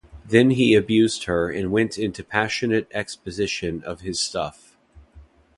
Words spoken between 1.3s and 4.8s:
and went into passionate exposition of his stuff.